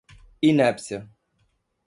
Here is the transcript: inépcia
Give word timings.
inépcia 0.49 0.97